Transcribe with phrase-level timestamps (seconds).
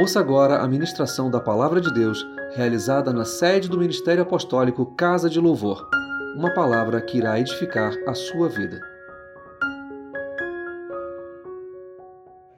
[0.00, 2.24] Ouça agora a ministração da Palavra de Deus,
[2.54, 5.90] realizada na sede do Ministério Apostólico Casa de Louvor.
[6.36, 8.80] Uma palavra que irá edificar a sua vida.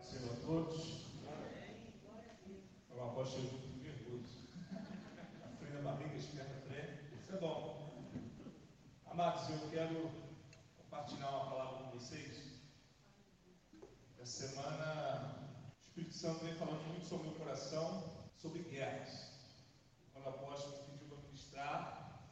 [0.03, 1.07] Senhor a todos.
[2.95, 4.37] O apóstolo muito nervoso.
[5.43, 6.91] A freio da barriga, esperta freio.
[7.23, 7.91] Isso é bom.
[9.11, 10.11] Amados, eu quero
[10.77, 12.61] compartilhar uma palavra com vocês.
[14.21, 18.05] Essa semana, o Espírito Santo vem falando muito sobre o meu coração,
[18.37, 19.33] sobre guerras.
[20.13, 22.23] Quando o apóstolo pediu para ministrar,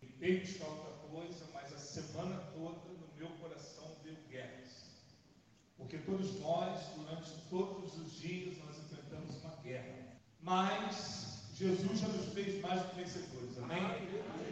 [0.00, 4.86] tentei buscar outra coisa, mas a semana toda no meu coração veio guerras.
[5.76, 10.16] Porque todos nós, durante todos os dias, nós enfrentamos uma guerra.
[10.40, 13.82] Mas Jesus já nos fez mais do que vencedores, amém?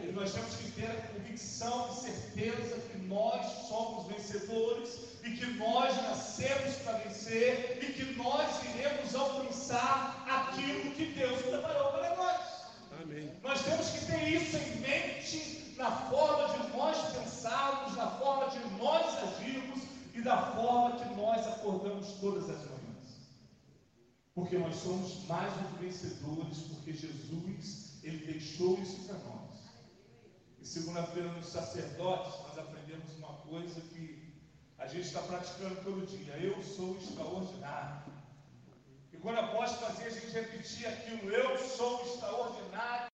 [0.03, 5.45] E nós temos que ter a convicção e certeza que nós somos vencedores e que
[5.53, 12.41] nós nascemos para vencer e que nós iremos alcançar aquilo que Deus preparou para nós.
[13.03, 13.31] Amém.
[13.43, 18.59] Nós temos que ter isso em mente na forma de nós pensarmos, na forma de
[18.77, 19.81] nós agirmos
[20.13, 22.81] e da forma que nós acordamos todas as manhãs.
[24.35, 29.41] Porque nós somos mais do que vencedores, porque Jesus, Ele deixou isso para nós.
[30.59, 34.35] E segunda-feira nos sacerdotes, nós aprendemos uma coisa que
[34.77, 36.33] a gente está praticando todo dia.
[36.37, 38.11] Eu sou extraordinário.
[39.13, 43.10] E quando a apóstolo fazia, a gente repetia aquilo, eu sou extraordinário.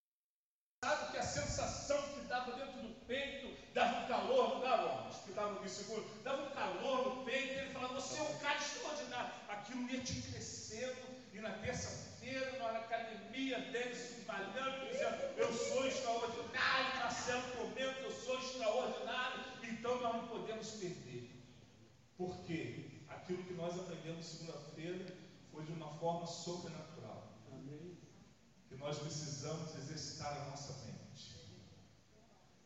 [9.88, 10.98] Aquilo ia te crescendo,
[11.34, 18.12] e na terça-feira, na academia dele, se malhando, dizendo, eu sou extraordinário, Marcelo comenta, eu
[18.12, 21.30] sou extraordinário, então nós não podemos perder.
[22.18, 23.04] Por quê?
[23.08, 25.06] Aquilo que nós aprendemos segunda-feira
[25.54, 27.32] foi de uma forma sobrenatural.
[27.54, 27.98] Amém.
[28.68, 31.48] Que nós precisamos exercitar a nossa mente.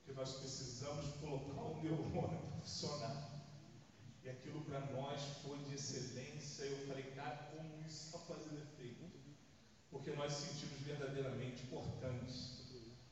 [0.06, 3.31] Que nós precisamos colocar o neurônio para funcionar.
[4.24, 6.64] E aquilo para nós foi de excelência.
[6.66, 9.04] Eu falei, cara, como isso está fazendo efeito?
[9.90, 12.62] Porque nós sentimos verdadeiramente importantes.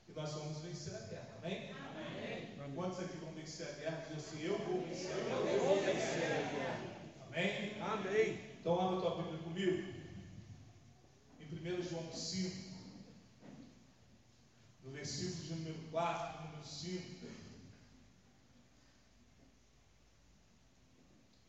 [0.08, 1.72] E nós vamos vencer a guerra, amém?
[1.72, 2.74] Amém.
[2.76, 4.06] Quantos aqui vão vencer a guerra?
[4.08, 5.52] Diz assim, eu vou vencer a guerra.
[5.52, 6.90] Eu vou vencer a guerra.
[7.28, 7.82] Amém?
[7.82, 8.50] Amém.
[8.60, 10.00] Então abra tua Bíblia comigo.
[11.40, 12.70] Em 1 João 5,
[14.84, 17.28] no versículo de número 4, número 5.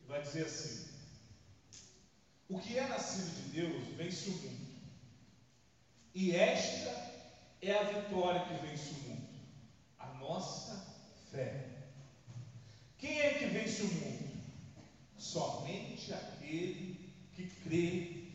[0.11, 0.87] vai dizer assim:
[2.49, 4.71] O que é nascido de Deus vence o mundo.
[6.13, 6.89] E esta
[7.61, 9.29] é a vitória que vence o mundo,
[9.97, 10.85] a nossa
[11.31, 11.69] fé.
[12.97, 14.31] Quem é que vence o mundo?
[15.17, 18.27] Somente aquele que crê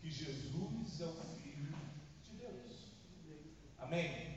[0.00, 1.12] que Jesus é o
[1.42, 1.76] Filho
[2.24, 2.94] de Deus.
[3.78, 4.28] Amém?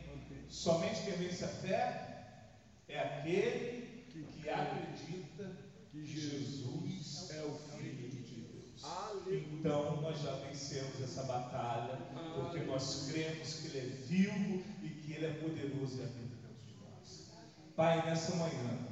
[0.49, 2.51] Somente quem vence a fé
[2.89, 5.60] é aquele que acredita
[5.91, 8.83] que Jesus é o Filho de Deus.
[8.83, 9.45] Aleluia.
[9.51, 11.97] Então nós já vencemos essa batalha,
[12.33, 16.65] porque nós cremos que Ele é vivo e que Ele é poderoso e habita dentro
[16.65, 17.29] de nós.
[17.75, 18.87] Pai, nessa manhã,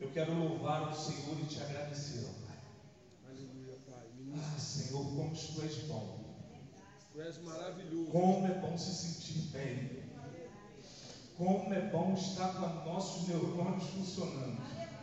[0.00, 2.58] eu quero louvar o Senhor e te agradecer, Pai.
[3.30, 4.04] Aleluia, Pai.
[4.36, 6.24] Ah, Senhor, como tu és bom.
[7.12, 8.10] tu és maravilhoso.
[8.10, 10.02] Como é bom se sentir bem.
[11.36, 14.93] Como é bom estar com nossos neurônios funcionando.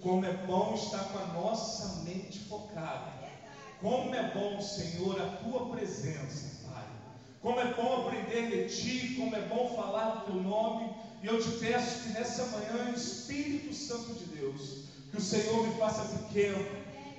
[0.00, 3.12] Como é bom estar com a nossa mente focada.
[3.80, 6.84] Como é bom, Senhor, a tua presença, Pai.
[7.40, 10.90] Como é bom aprender de ti, como é bom falar do teu nome.
[11.22, 15.74] E eu te peço que nessa manhã, Espírito Santo de Deus, que o Senhor me
[15.78, 16.64] faça pequeno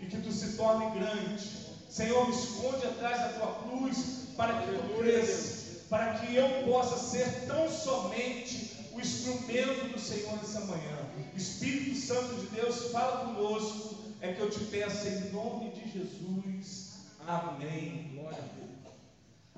[0.01, 1.59] e que tu se torne grande.
[1.89, 6.97] Senhor, me esconde atrás da tua cruz para que tu cresça, para que eu possa
[6.97, 8.68] ser tão somente
[8.99, 10.97] o instrumento do Senhor nessa manhã.
[11.33, 16.97] Espírito Santo de Deus, fala conosco, é que eu te peço em nome de Jesus.
[17.25, 18.11] Amém.
[18.13, 18.69] Glória a Deus.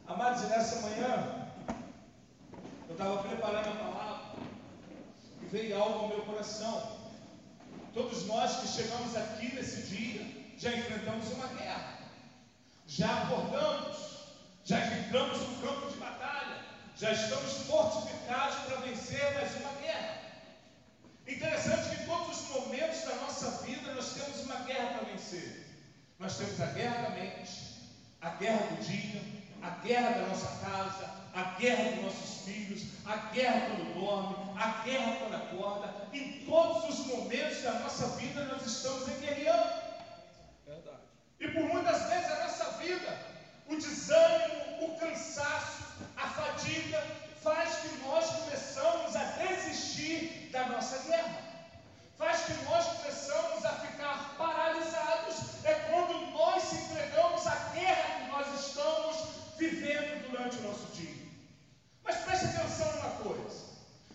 [0.06, 1.48] Amados, nessa manhã,
[2.88, 4.44] eu estava preparando a palavra
[5.42, 7.00] e veio algo ao meu coração.
[7.96, 11.98] Todos nós que chegamos aqui nesse dia já enfrentamos uma guerra,
[12.86, 13.98] já acordamos,
[14.64, 16.21] já entramos no campo de batalha,
[17.02, 20.20] já estamos fortificados para vencer mais uma guerra.
[21.28, 25.66] Interessante que em todos os momentos da nossa vida nós temos uma guerra para vencer.
[26.20, 27.50] Nós temos a guerra da mente,
[28.22, 29.20] a guerra do dia,
[29.64, 34.84] a guerra da nossa casa, a guerra dos nossos filhos, a guerra quando dorme, a
[34.84, 36.08] guerra quando acorda.
[36.14, 39.74] Em todos os momentos da nossa vida nós estamos em guerreando.
[40.68, 40.98] Verdade.
[41.40, 43.32] E por muitas vezes a nossa vida,
[43.68, 44.52] o desastre
[46.18, 47.04] a fadiga
[47.42, 51.52] faz que nós começamos a desistir da nossa guerra.
[52.18, 55.66] Faz que nós começamos a ficar paralisados.
[55.66, 59.18] É quando nós se entregamos à guerra que nós estamos
[59.58, 61.16] vivendo durante o nosso dia.
[62.04, 63.72] Mas preste atenção numa coisa.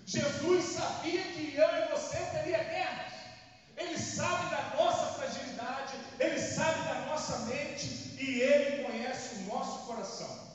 [0.07, 3.13] Jesus sabia que eu e você teria guerras.
[3.77, 9.87] Ele sabe da nossa fragilidade, ele sabe da nossa mente e ele conhece o nosso
[9.87, 10.46] coração.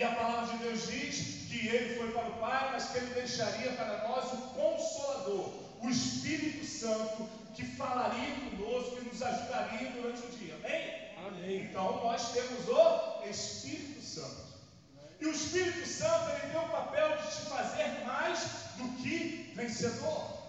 [0.00, 3.12] E a palavra de Deus diz que ele foi para o Pai, mas que ele
[3.12, 5.52] deixaria para nós o Consolador,
[5.82, 10.54] o Espírito Santo, que falaria conosco, que nos ajudaria durante o dia.
[10.54, 11.28] Amém?
[11.28, 11.64] Amém.
[11.64, 14.42] Então nós temos o Espírito Santo.
[15.20, 18.38] E o Espírito Santo ele tem o papel de te fazer mais
[18.78, 20.40] do que vencedor.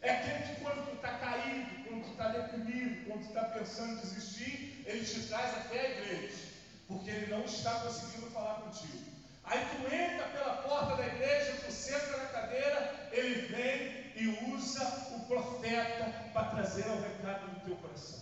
[0.00, 3.92] É aquele que quando tu está caído, quando tu está deprimido, quando tu está pensando
[3.92, 6.51] em desistir, ele te traz até a igreja,
[6.92, 9.10] porque ele não está conseguindo falar contigo.
[9.44, 14.84] Aí tu entra pela porta da igreja, tu senta na cadeira, ele vem e usa
[15.16, 18.20] o profeta para trazer o recado do teu coração.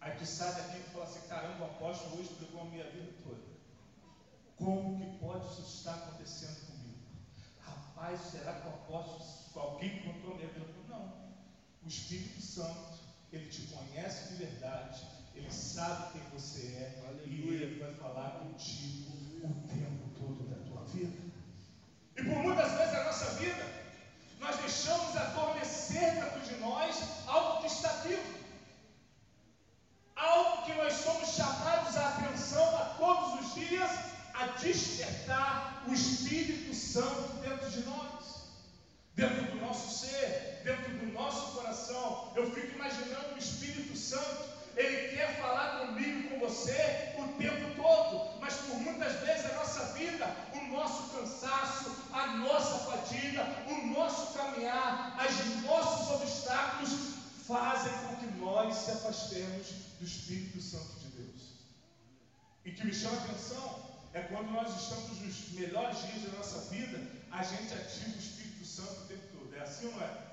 [0.00, 3.12] Aí tu sai daqui e fala assim, caramba, o apóstolo hoje pregou a minha vida
[3.24, 3.42] toda.
[4.56, 6.98] Como que pode isso estar acontecendo comigo?
[7.60, 10.66] Rapaz, será que o apóstolo, alguém contou a minha vida?
[10.88, 11.34] Não.
[11.82, 12.98] O Espírito Santo,
[13.32, 15.06] ele te conhece de verdade,
[15.36, 17.64] ele sabe quem você é e Aleluia.
[17.64, 19.12] ele vai falar contigo
[19.42, 21.22] o tempo todo da tua vida.
[22.16, 23.66] E por muitas vezes na nossa vida,
[24.40, 26.96] nós deixamos adormecer dentro de nós
[27.26, 28.36] algo que está vivo.
[30.14, 33.90] Algo que nós somos chamados a atenção a todos os dias,
[34.32, 38.48] a despertar o Espírito Santo dentro de nós,
[39.14, 42.32] dentro do nosso ser, dentro do nosso coração.
[42.34, 48.38] Eu fico imaginando o Espírito Santo, ele quer falar comigo, com você, o tempo todo,
[48.40, 54.34] mas por muitas vezes a nossa vida, o nosso cansaço, a nossa fadiga, o nosso
[54.36, 59.68] caminhar, os nossos obstáculos fazem com que nós se afastemos
[59.98, 61.42] do Espírito Santo de Deus.
[62.64, 66.70] E que me chama a atenção é quando nós estamos nos melhores dias da nossa
[66.70, 67.00] vida,
[67.30, 69.54] a gente ativa o Espírito Santo o tempo todo.
[69.54, 70.26] É assim ou não é?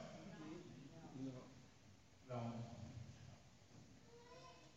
[2.29, 2.72] Não.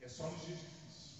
[0.06, 1.16] É só nos dias difíceis.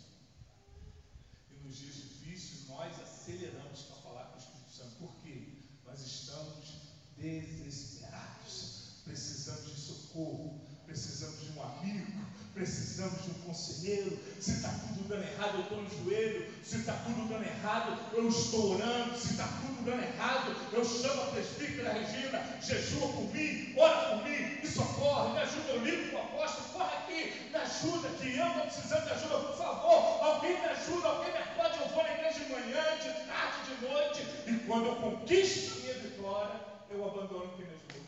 [1.51, 4.95] E nos dias difíceis nós aceleramos para falar com o Espírito Santo.
[5.01, 5.43] Por quê?
[5.85, 6.73] Nós estamos
[7.17, 9.03] desesperados.
[9.05, 10.61] Precisamos de socorro.
[10.87, 12.16] Precisamos de um amigo.
[12.57, 14.19] Precisamos de um conselheiro.
[14.41, 16.51] Se está tudo dando errado, eu estou no joelho.
[16.65, 19.19] Se está tudo dando errado, eu estou orando.
[19.19, 24.25] Se está tudo dando errado, eu chamo a presbítera Regina, jejua por mim, ora por
[24.25, 25.69] mim, me socorre, me ajuda.
[25.69, 29.39] Eu ligo para o apóstolo, corre aqui, me ajuda, que eu estou precisando de ajuda,
[29.39, 30.25] por favor.
[30.25, 31.79] Alguém me ajuda, alguém me acode.
[31.79, 34.27] Eu vou na igreja de manhã, de tarde, de noite.
[34.47, 38.07] E quando eu conquisto a minha vitória, eu abandono quem me ajudou.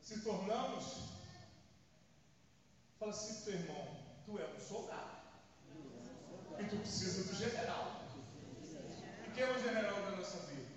[0.00, 1.11] Se tornamos,
[3.02, 3.88] fala assim pro teu irmão,
[4.24, 5.10] tu é um soldado.
[6.60, 8.02] E tu precisa do general.
[9.26, 10.68] E quem é o general da nossa vida?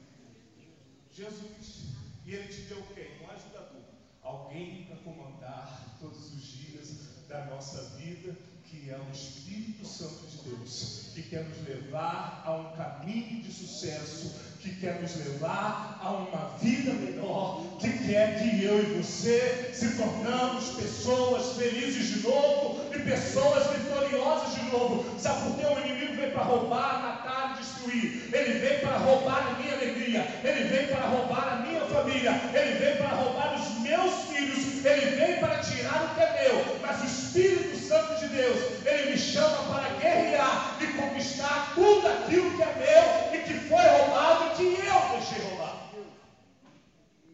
[1.11, 1.93] Jesus.
[2.25, 3.21] E ele te deu quem?
[3.21, 3.83] Um ajudador.
[4.23, 8.35] Alguém para comandar todos os dias da nossa vida,
[8.69, 13.51] que é o Espírito Santo de Deus, que quer nos levar a um caminho de
[13.51, 19.71] sucesso, que quer nos levar a uma vida melhor, que quer que eu e você
[19.73, 25.19] se tornamos pessoas felizes de novo e pessoas vitoriosas de novo.
[25.19, 28.29] Sabe por que o inimigo veio para roubar, matar e destruir?
[28.33, 32.79] Ele veio para roubar a minha alegria, ele veio para roubar a minha família, ele
[32.79, 37.01] veio para roubar os meus filhos, ele veio para tirar o que é meu, mas
[37.01, 42.61] o Espírito Santo de Deus, ele me chama para guerrear e conquistar tudo aquilo que
[42.61, 45.93] é meu e que foi roubado e que eu deixei roubar.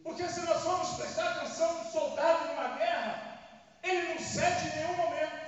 [0.04, 3.40] Porque se nós formos prestar atenção no soldado numa guerra,
[3.82, 5.40] ele não cede em nenhum momento.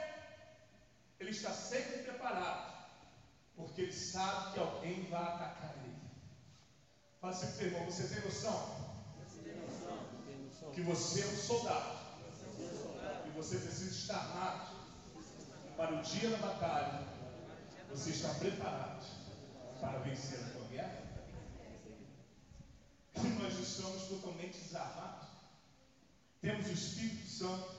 [1.21, 2.75] Ele está sempre preparado.
[3.55, 5.95] Porque ele sabe que alguém vai atacar ele.
[7.21, 8.85] Fala assim irmão, você tem noção?
[10.73, 11.99] Que você é um soldado.
[13.27, 14.74] E você precisa estar armado
[15.77, 17.03] para o dia da batalha.
[17.91, 19.05] Você está preparado
[19.81, 21.05] para vencer a sua guerra?
[23.41, 25.29] nós estamos totalmente desarmados.
[26.41, 27.71] Temos o Espírito Santo,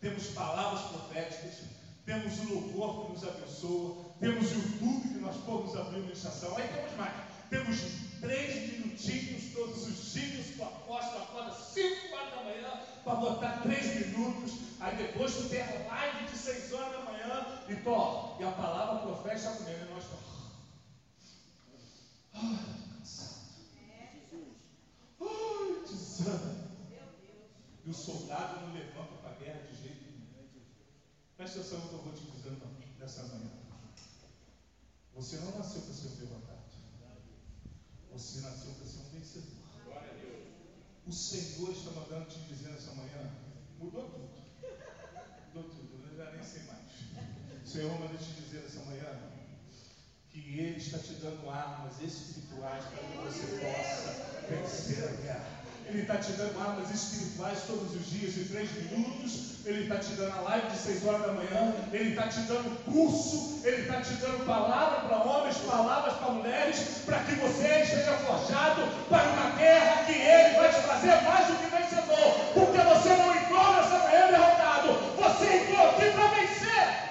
[0.00, 1.64] temos palavras proféticas,
[2.04, 6.56] temos o louvor que nos abençoa, temos o YouTube que nós podemos abrir uma estação,
[6.56, 7.26] aí temos mais.
[7.50, 7.80] Temos
[8.20, 14.06] três minutinhos todos os dias o apóstolo acorda 5 horas da manhã para botar três
[14.06, 17.05] minutos, aí depois tu tem a live de 6 horas da manhã
[17.68, 20.16] e tó, e a palavra profética está comendo, e nós tô,
[22.34, 23.46] ah, cansado.
[25.20, 25.66] Ai.
[27.84, 30.26] E o soldado não levanta para a guerra de jeito nenhum.
[31.36, 32.52] Presta atenção no que eu vou te dizer
[32.98, 33.50] nessa manhã.
[35.14, 36.66] Você não nasceu para ser um derrotado.
[38.12, 39.66] Você nasceu para ser um vencedor.
[41.06, 43.30] O Senhor está mandando te dizer nessa manhã,
[43.78, 44.28] mudou tudo.
[45.46, 46.85] Mudou tudo, eu já nem sei mais.
[47.66, 49.18] Senhor manda te dizer nessa manhã
[50.30, 55.56] que Ele está te dando armas espirituais para que você possa vencer a guerra.
[55.88, 59.64] Ele está te dando armas espirituais todos os dias de três minutos.
[59.64, 61.74] Ele está te dando a live de seis horas da manhã.
[61.92, 63.60] Ele está te dando curso.
[63.64, 68.82] Ele está te dando palavra para homens, palavras para mulheres, para que você esteja forjado
[69.08, 72.34] para uma guerra que Ele vai te fazer mais do que vencedor.
[72.54, 74.88] Porque você não entrou nessa manhã derrotado.
[75.16, 77.06] Você entrou aqui para vencer.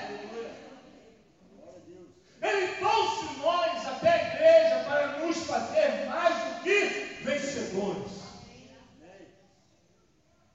[2.42, 5.06] Ele trouxe nós até a igreja para
[5.36, 8.12] nos fazer mais do que vencedores.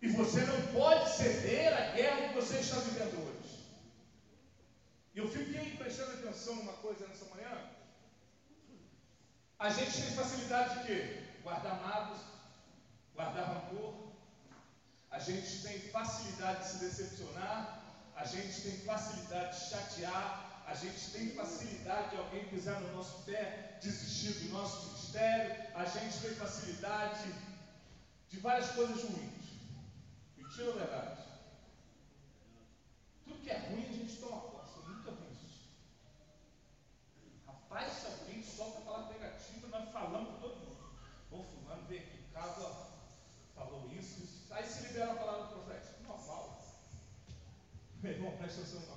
[0.03, 3.67] E você não pode ceder à guerra que você está vivendo hoje.
[5.15, 7.71] E eu fiquei prestando atenção numa coisa nessa manhã.
[9.59, 11.23] A gente tem facilidade de quê?
[11.43, 12.21] Guardar mágoas,
[13.15, 13.95] guardar rancor.
[15.11, 17.83] A gente tem facilidade de se decepcionar.
[18.17, 20.50] A gente tem facilidade de chatear.
[20.67, 25.67] A gente tem facilidade de alguém pisar no nosso pé, desistir do nosso ministério.
[25.75, 27.35] A gente tem facilidade
[28.29, 29.41] de várias coisas ruins.
[30.37, 31.23] Mentira ou verdade?
[33.25, 34.77] Tudo que é ruim a gente toma posse.
[34.77, 35.71] Eu nunca vi isso.
[37.47, 40.91] Rapaz, se alguém solta a palavra negativa, nós falamos com todo mundo.
[41.31, 42.87] Ô fulano veio aqui em casa,
[43.55, 44.47] falou isso, isso.
[44.53, 45.97] Aí se libera a palavra profética.
[46.07, 46.61] Normal.
[48.03, 48.90] Meu irmão, presta atenção.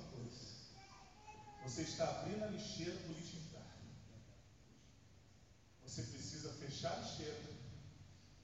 [1.64, 3.66] Você está abrindo a lixeira do lixo entrar.
[5.82, 7.40] Você precisa fechar a lixeira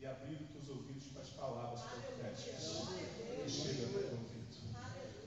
[0.00, 2.88] e abrir os teus ouvidos para as palavras proféticas
[3.44, 4.40] que chegam no teu ouvido.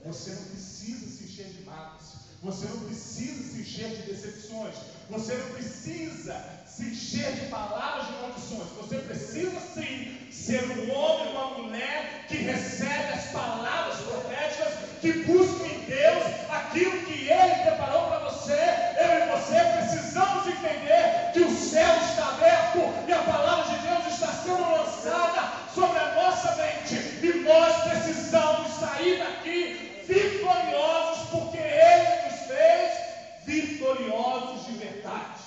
[0.04, 2.24] Você não precisa se encher de mágoas.
[2.42, 4.74] Você não precisa se encher de decepções.
[5.08, 8.68] Você não precisa se encher de palavras de maldições.
[8.72, 15.66] Você precisa sim ser um homem uma mulher que recebe as palavras proféticas, que busca
[15.66, 18.60] em Deus aquilo que Ele preparou para você.
[18.98, 24.06] Eu e você precisamos entender que o céu está aberto e a palavra de Deus
[24.06, 26.94] está sendo lançada sobre a nossa mente.
[26.94, 35.42] E nós precisamos sair daqui vitoriosos, porque Ele nos fez vitoriosos de verdade.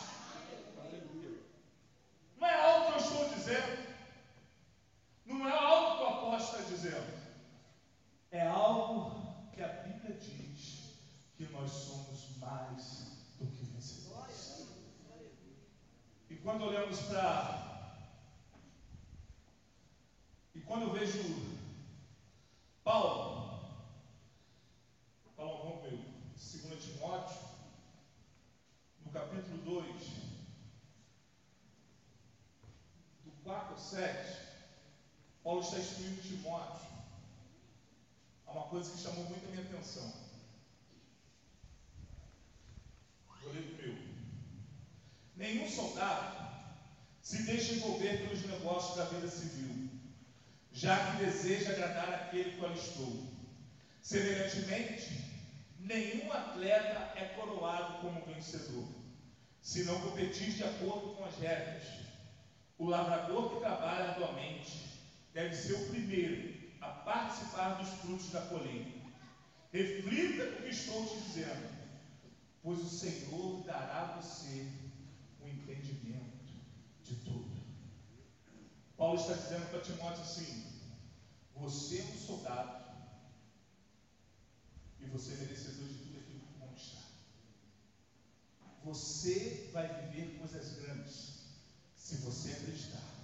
[2.39, 3.88] Não é algo que eu estou dizendo.
[5.25, 7.17] Não é algo que o apóstolo está dizendo.
[8.32, 10.94] É algo que a Bíblia diz
[11.38, 14.67] que nós somos mais do que vencedores.
[16.29, 17.67] E quando olhamos para.
[20.56, 21.58] E quando eu vejo
[22.84, 23.60] Paulo,
[25.36, 27.38] Paulo, vamos ver, 2 Timóteo,
[29.06, 30.08] no capítulo 2,
[33.25, 34.48] do 4 ao 7,
[35.44, 36.88] Paulo está instruindo Timóteo
[38.48, 40.14] a uma coisa que chamou muito a minha atenção.
[43.42, 43.98] Vou ler do meu.
[45.36, 46.48] Nenhum soldado
[47.24, 49.90] se deixa envolver pelos negócios da vida civil,
[50.72, 53.34] já que deseja agradar aquele que o alistou.
[54.04, 55.26] Semelhantemente,
[55.80, 58.88] nenhum atleta é coroado como vencedor,
[59.60, 61.84] se não competir de acordo com as regras.
[62.78, 65.02] O lavrador que trabalha arduamente
[65.34, 68.98] deve ser o primeiro a participar dos frutos da colheita.
[69.72, 71.70] Reflita o que estou te dizendo,
[72.64, 74.72] pois o Senhor dará a você
[75.42, 76.56] o entendimento
[77.04, 77.58] de tudo.
[78.96, 80.82] Paulo está dizendo para Timóteo assim:
[81.56, 82.88] você é um soldado
[85.00, 87.04] e você é merecedor de tudo aquilo que conquistar.
[88.84, 91.38] Você vai viver coisas grandes
[91.96, 93.17] se você acreditar.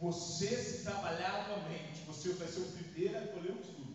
[0.00, 3.88] Você, se trabalhar atualmente, você vai ser o primeiro a colher os frutos.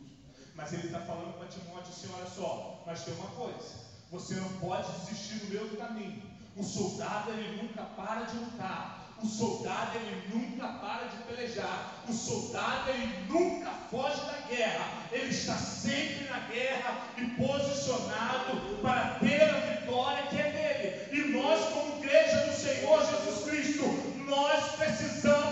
[0.53, 4.49] Mas ele está falando para Timóteo assim: olha só, mas tem uma coisa: você não
[4.59, 6.21] pode desistir do do caminho.
[6.55, 9.15] O soldado, ele nunca para de lutar.
[9.23, 12.03] O soldado, ele nunca para de pelejar.
[12.07, 14.85] O soldado, ele nunca foge da guerra.
[15.11, 21.09] Ele está sempre na guerra e posicionado para ter a vitória que é dele.
[21.11, 23.83] E nós, como igreja do Senhor Jesus Cristo,
[24.27, 25.42] nós precisamos,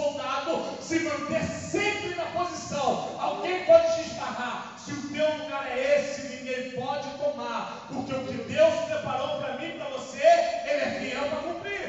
[0.00, 3.20] soldado, se manter sempre na posição.
[3.20, 4.78] Alguém pode te esbarrar.
[4.78, 7.86] Se o teu lugar é esse, ninguém pode tomar.
[7.88, 10.26] Porque o que Deus preparou para mim e para você,
[10.70, 11.88] Ele é fiel para cumprir.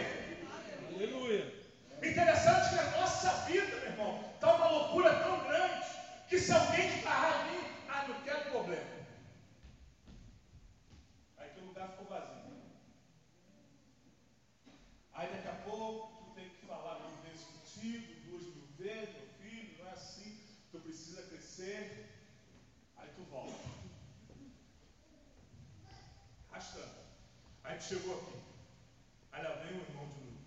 [0.94, 1.62] Aleluia.
[2.04, 5.86] Interessante que a nossa vida, meu irmão, está uma loucura tão grande
[6.28, 8.92] que se alguém esbarrar em mim, ah, não quero problema.
[11.38, 12.42] Aí teu lugar ficou vazio.
[15.14, 19.28] Aí daqui a pouco tu tem que falar mil vezes contigo, duas mil vezes, meu
[19.40, 20.40] filho, não é assim,
[20.72, 22.10] tu precisa crescer.
[22.98, 23.54] Aí tu volta.
[26.50, 27.02] Arrastando.
[27.64, 28.40] Aí tu chegou aqui.
[29.34, 30.40] Aí lá vem o irmão de novo.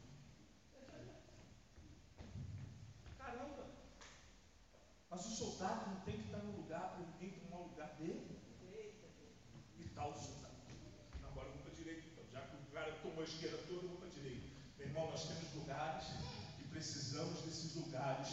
[3.19, 3.67] Caramba!
[5.11, 8.41] Mas o soldado não tem que estar no lugar para ninguém tomar o lugar dele?
[9.79, 10.55] E tal o soldado.
[11.23, 12.25] Agora eu vou para a direita então.
[12.33, 14.47] Já que o cara tomou a esquerda toda, eu vou para a direita.
[14.79, 16.07] Meu irmão, nós temos lugares
[16.61, 18.29] e precisamos desses lugares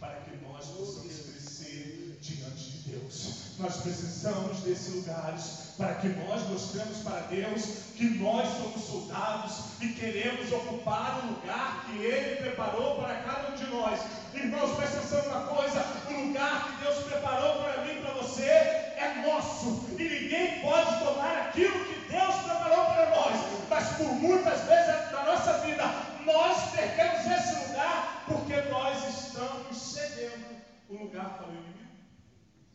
[0.00, 3.58] para que nós possamos crescer diante de Deus.
[3.58, 7.64] Nós precisamos desses lugares para que nós mostremos para Deus
[7.96, 13.56] que nós somos soldados e queremos ocupar o lugar que Ele preparou para cada um
[13.56, 14.00] de nós.
[14.32, 18.44] Irmãos, presta atenção numa coisa: o lugar que Deus preparou para mim e para você
[18.44, 23.40] é nosso, e ninguém pode tomar aquilo que Deus preparou para nós.
[23.68, 25.84] Mas por muitas vezes na nossa vida,
[26.24, 31.90] nós perdemos esse lugar porque nós estamos cedendo o lugar para o inimigo.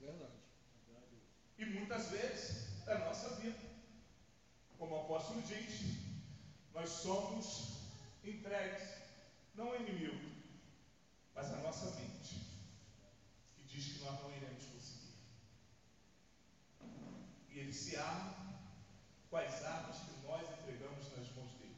[0.02, 0.34] Verdade.
[1.58, 3.60] E muitas vezes é a nossa vida.
[4.78, 5.98] Como o apóstolo diz,
[6.74, 7.80] nós somos
[8.24, 8.90] entregues,
[9.56, 10.30] não ao inimigo,
[11.36, 12.36] mas à nossa mente,
[13.56, 15.14] que diz que nós não iremos conseguir.
[17.50, 18.60] E ele se arma
[19.30, 21.76] com as armas que nós entregamos nas mãos dele.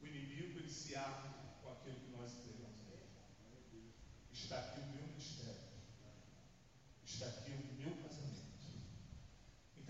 [0.00, 3.92] O inimigo ele se arma com aquilo que nós entregamos a ele.
[4.32, 5.60] Está aqui o meu ministério.
[7.04, 8.46] Está aqui o meu casamento.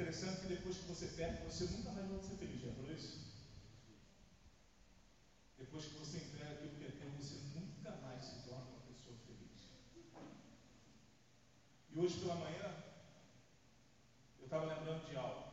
[0.06, 2.62] Interessante que depois que você perde, você nunca mais vai ser feliz.
[2.62, 3.26] Já falou isso?
[5.58, 9.16] Depois que você entrega aquilo que é teu, você nunca mais se torna uma pessoa
[9.26, 9.66] feliz.
[11.90, 12.84] E hoje pela manhã,
[14.38, 15.44] eu estava lembrando de algo.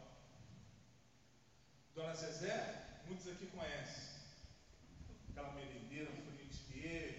[1.96, 4.22] Dona Zezé, muitos aqui conhecem.
[5.32, 6.12] Aquela merendeira
[6.84, 7.16] queijo,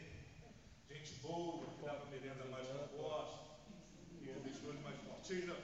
[0.89, 3.57] gente boa, que dava merenda mais que gosto,
[4.21, 4.95] e eu deixou mais.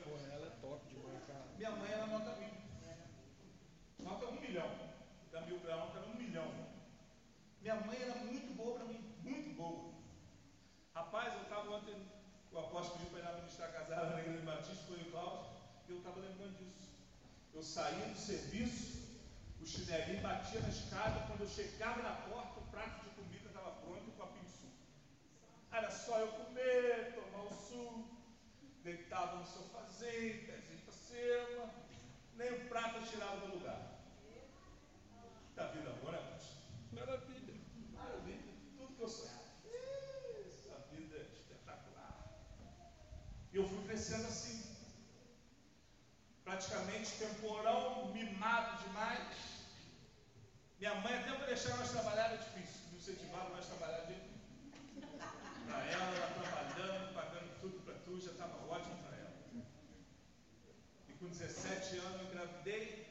[0.04, 1.44] Pô, ela é top demais, cara.
[1.58, 2.48] Minha mãe era nota mil.
[3.98, 4.70] Nota um milhão.
[5.30, 6.50] Da mil para ela, era um milhão.
[7.70, 9.94] Minha mãe era muito boa para mim, muito boa.
[10.92, 11.94] Rapaz, eu estava ontem,
[12.50, 15.52] o apóstolo pediu para ir lá ministrar casada na igreja Batista, foi o Cláudio,
[15.86, 16.90] e eu estava lembrando disso.
[17.54, 19.20] Eu saía do serviço,
[19.60, 23.70] o chinelinho batia na escada, quando eu chegava na porta, o prato de comida estava
[23.70, 24.74] pronto e o copinho de suco.
[25.70, 28.16] Era só eu comer, tomar o suco,
[28.82, 31.70] deitava no sofazinho, pezinho para cima,
[32.34, 34.02] nem o prato tirava do lugar.
[35.54, 36.60] Da vida boa, né, pastor?
[36.92, 37.60] Maravilha.
[37.92, 38.40] Maravilha,
[38.76, 39.40] tudo que eu sonhava.
[40.46, 42.40] Essa vida é espetacular.
[43.52, 44.58] E eu fui crescendo assim.
[46.42, 49.36] Praticamente temporão, mimado demais.
[50.78, 52.80] Minha mãe até para deixar nós trabalhar era difícil.
[52.90, 54.14] Não incentivava nós trabalhar de
[55.66, 59.34] Para ela, ela trabalhando, pagando tudo para tu, já estava ótimo para ela.
[61.06, 63.06] E com 17 anos eu engravidei,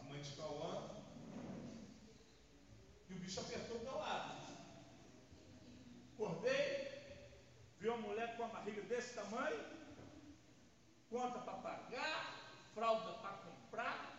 [0.00, 0.90] a mãe de Cauã,
[3.08, 4.34] e o bicho apertou meu lado.
[6.12, 6.86] Acordei,
[7.78, 9.65] vi uma mulher com uma barriga desse tamanho,
[11.10, 12.34] conta para pagar,
[12.74, 14.16] fralda para comprar,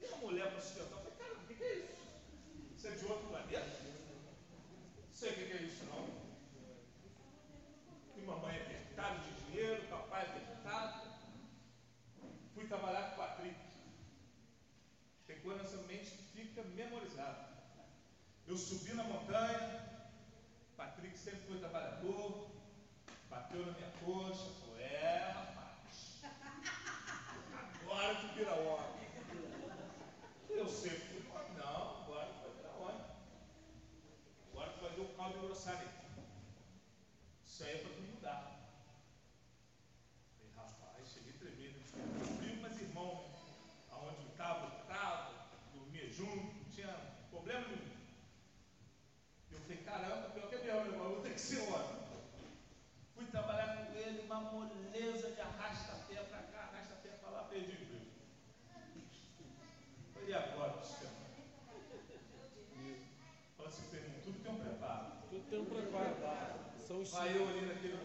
[0.00, 0.98] e uma mulher para sustentar.
[0.98, 2.04] Eu falei, cara, o que, que é isso?
[2.76, 3.80] Você é de outro planeta?
[5.08, 6.08] Não sei o que, que é isso não.
[8.16, 11.14] E mamãe apertada de dinheiro, papai apertado.
[12.54, 13.60] Fui trabalhar com o Patrick.
[15.26, 17.54] Tem coisa nessa mente que fica memorizada.
[18.46, 19.94] Eu subi na montanha,
[20.76, 22.50] Patrick sempre foi trabalhador,
[23.30, 24.63] bateu na minha coxa,
[67.12, 67.96] Aí eu ali naquele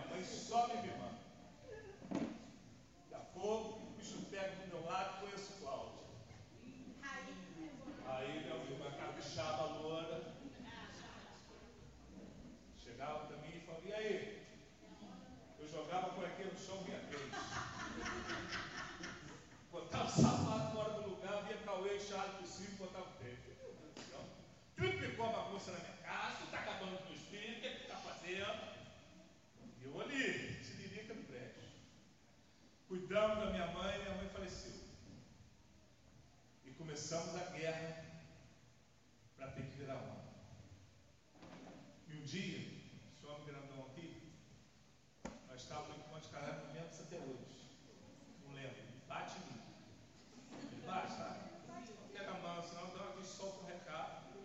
[0.00, 1.20] minha mãe só me mimando.
[2.10, 6.00] Daqui a pouco, o bicho pega do meu lado, conheço Cláudio.
[8.06, 10.34] Aí meu amigo, a caprichava loura.
[12.82, 14.46] Chegava para mim e falava, e aí?
[15.58, 17.30] Eu jogava a cuequinha no chão, vinha três.
[19.70, 24.24] Botava o sapato fora do lugar, via Cauê Charles por cima, botava o do céu.
[24.76, 27.96] Triplicou a bagunça na minha casa, está acabando com meus filhos, o que que está
[27.96, 28.70] fazendo?
[29.80, 31.62] E eu ali, se lirica no prédio.
[33.10, 34.72] Cuidamos da minha mãe, minha mãe faleceu.
[36.64, 38.04] E começamos a guerra
[39.36, 40.30] para ter que virar homem.
[42.06, 42.58] E um dia,
[43.12, 44.32] esse homem grandão aqui,
[45.48, 47.66] nós estávamos em Monte Caralho, não lembro isso até hoje.
[48.44, 48.80] Não lembro.
[49.08, 49.60] Bate em mim.
[50.70, 51.40] Ele bate, sabe?
[52.12, 54.38] Pega a mão, senão eu dou aqui solta o recado.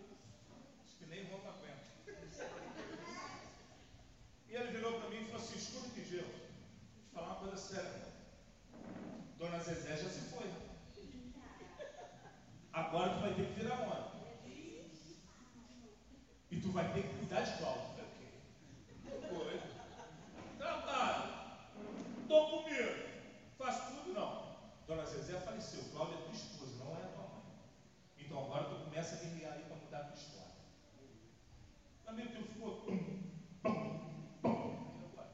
[0.84, 1.86] Acho que nem Roma aguenta.
[4.48, 6.26] E ele virou para mim e falou assim: escuta aqui, Gelo.
[6.26, 8.16] Vou te falar uma coisa séria.
[9.38, 10.48] Dona Zezé já se foi.
[12.72, 14.06] Agora tu vai ter que virar mãe.
[16.50, 17.96] E tu vai ter que cuidar de Cláudio.
[19.32, 20.58] O.
[20.58, 21.24] Trabalho.
[22.22, 23.06] Estou com medo.
[23.58, 24.56] Faz tudo, não.
[24.86, 25.82] Dona Zezé faleceu.
[25.92, 27.42] Cláudia é tua esposa, não é a tua mãe.
[28.18, 30.46] Então agora tu começa a guerrear aí para mudar a tua história.
[32.06, 32.76] Amigo, tu ficou.
[32.82, 32.98] Pum,
[33.62, 33.98] pum,
[34.42, 34.92] pum.
[34.94, 35.30] E agora?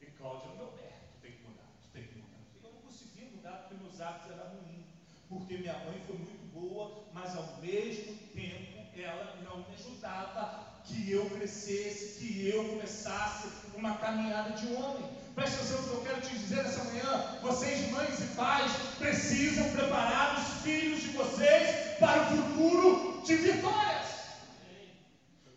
[0.00, 1.12] E Cláudia não deu certo.
[1.14, 2.38] Tu tem que mudar, tu tem que mudar.
[2.62, 4.86] Eu não consegui mudar porque meus hábitos eram ruins.
[5.28, 11.16] Porque minha mãe foi muito boa, mas ao mesmo tempo ela não me ajudava que
[11.16, 15.10] eu crescesse, que eu começasse uma caminhada de homem.
[15.34, 17.38] Presta atenção no que eu quero te dizer nessa manhã.
[17.42, 24.06] Vocês, mães e pais, precisam preparar os filhos de vocês para o futuro de vitórias.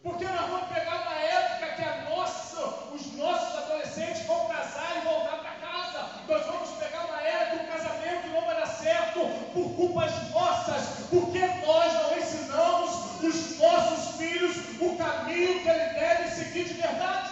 [0.02, 5.06] Porque nós vamos pegar uma época que a nossa, os nossos adolescentes vão casar e
[5.06, 6.10] voltar para casa.
[6.28, 9.20] Nós vamos pegar uma era que o casamento não vai dar certo
[9.54, 16.30] por culpas nossas, porque nós não ensinamos os nossos filhos o caminho que ele deve
[16.30, 17.32] seguir de verdade.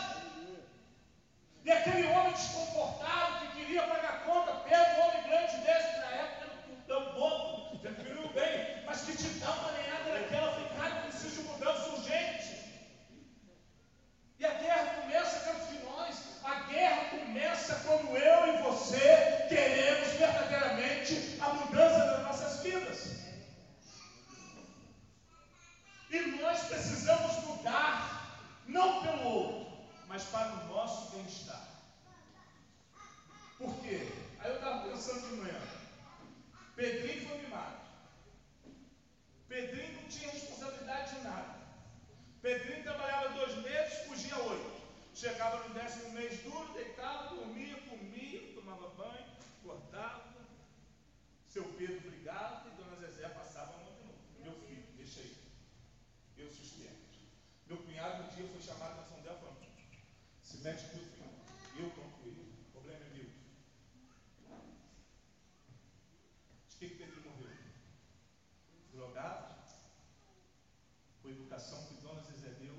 [1.64, 6.50] E aquele homem desconfortável que queria pagar conta, pega um homem grande desse na época,
[6.88, 11.02] tão bom, preferiu bem, mas que te dá uma lenhada daquela, eu falei, cara, eu
[11.04, 12.52] preciso de mudança urgente.
[14.40, 16.16] E a guerra começa dentro de nós.
[16.44, 23.22] A guerra começa quando eu e você queremos verdadeiramente a mudança das nossas vidas.
[26.12, 29.78] E nós precisamos mudar, não pelo outro,
[30.10, 31.70] mas para o nosso bem-estar.
[33.58, 34.12] Por quê?
[34.40, 35.62] Aí eu estava pensando de manhã.
[37.42, 37.82] Mimado.
[39.48, 41.62] Pedrinho não tinha responsabilidade de nada.
[42.42, 44.82] Pedrinho trabalhava dois meses, fugia oito.
[45.14, 49.26] Chegava no décimo mês duro, deitava, dormia, comia, tomava banho,
[49.60, 50.32] acordava.
[51.48, 54.20] Seu Pedro brigava e Dona Zezé passava a mão de novo.
[54.40, 55.36] Meu filho, deixa aí.
[56.38, 56.96] Eu sustento.
[57.68, 59.68] Meu cunhado um dia foi chamado na atenção dela falando,
[60.42, 61.22] se mete com meu filho.
[61.78, 62.66] Eu tomo com ele.
[62.68, 63.30] O problema é meu.
[66.70, 67.52] De que, que Pedro morreu?
[68.94, 69.52] Drogado,
[71.62, 72.76] educação que Dona Zezé deu,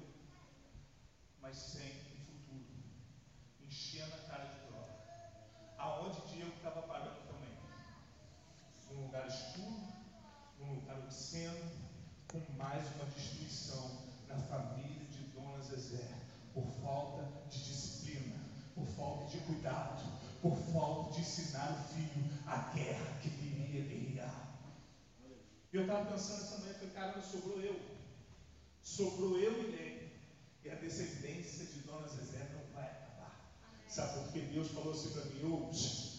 [1.40, 2.66] mas sem um futuro,
[3.60, 4.92] enchendo a cara de droga.
[5.78, 7.56] Aonde Diego estava parando também?
[8.90, 9.86] Num lugar escuro,
[10.58, 11.70] num lugar obsceno,
[12.30, 16.08] com mais uma destruição na família de Dona Zezé,
[16.52, 18.40] por falta de disciplina,
[18.74, 20.02] por falta de cuidado,
[20.40, 24.52] por falta de ensinar o filho a guerra que viria guerrear.
[25.72, 27.91] E eu estava pensando essa manhã, falei, cara, sobrou eu.
[28.82, 30.12] Sobrou eu e ele.
[30.64, 33.54] E a descendência de Dona Zezé não vai acabar.
[33.88, 35.70] Sabe por que Deus falou assim para mim, ô,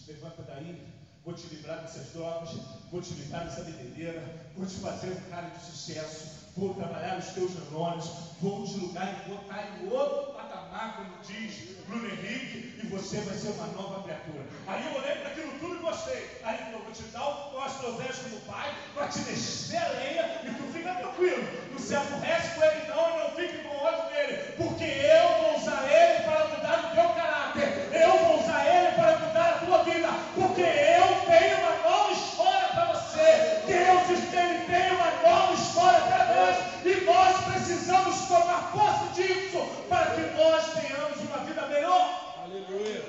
[0.06, 0.86] levanta daí,
[1.24, 2.50] vou te livrar dessas drogas,
[2.90, 7.26] vou te livrar dessa bebedeira, vou te fazer um cara de sucesso, vou trabalhar os
[7.26, 8.06] teus neurônios,
[8.40, 13.36] vou te lugar e botar em outro patamar, como diz Bruno Henrique, e você vai
[13.36, 14.46] ser uma nova criatura.
[14.66, 16.40] Aí eu olhei para aquilo tudo e gostei.
[16.44, 20.40] Aí ele falou, vou te dar o Ostrozés como pai, para te descer a lenha,
[20.44, 21.42] e tu fica tranquilo.
[21.72, 25.58] Não se aborrece com ele não, e não fique com ódio dele, porque eu vou
[25.58, 27.92] usar ele para mudar o teu caráter.
[27.92, 32.68] Eu vou usar ele para mudar a tua vida, porque eu tenho uma nova história
[32.68, 33.62] para você.
[33.66, 40.06] Deus ele tem uma nova história para nós, e nós precisamos tomar posse disso para
[40.14, 42.42] que nós tenhamos uma vida melhor.
[42.44, 43.04] Aleluia.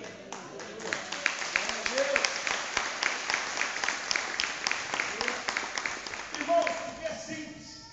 [6.40, 7.86] Irmãos, porque é simples.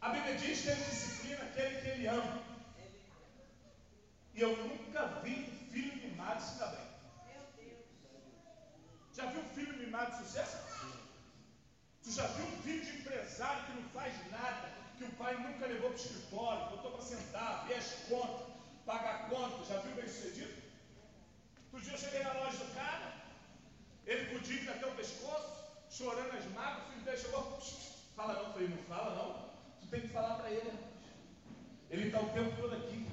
[0.00, 2.38] A Bíblia diz que ele disciplina aquele que ele ama.
[4.34, 6.88] E eu nunca vi um filho mimado se dar bem.
[9.14, 10.56] Já viu um filho mimado de sucesso?
[12.04, 15.66] Tu já viu um filho de empresário que não faz nada, que o pai nunca
[15.66, 18.46] levou para o escritório, botou para sentar, ver as contas,
[18.86, 20.62] pagar contas, já viu bem sucedido?
[21.72, 23.12] Outro dia eu cheguei na loja do cara,
[24.06, 25.64] ele com o dívida até o pescoço,
[25.98, 27.58] chorando as mágoas, o filho dele chegou,
[28.14, 29.32] fala não, falei, não fala não,
[29.80, 30.72] tu tem que falar para ele.
[31.90, 33.08] Ele está o tempo todo aqui.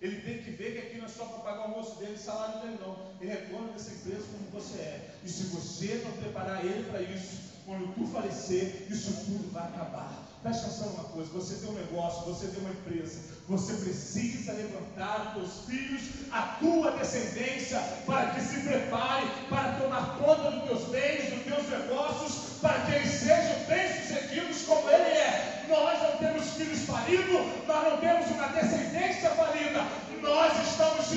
[0.00, 2.60] Ele tem que ver que aqui não é só para pagar o almoço dele salário
[2.62, 3.12] dele, não.
[3.20, 5.14] Ele é dono dessa empresa como você é.
[5.22, 10.30] E se você não preparar ele para isso, quando tu falecer, isso tudo vai acabar.
[10.42, 15.36] Presta atenção uma coisa: você tem um negócio, você tem uma empresa, você precisa levantar
[15.36, 20.84] os teus filhos, a tua descendência, para que se prepare para tomar conta dos teus
[20.88, 25.66] bens, dos teus negócios, para que eles sejam bem-sucedidos como ele é.
[25.68, 29.86] Nós não temos filhos falidos, nós não temos uma descendência falida,
[30.22, 30.60] nós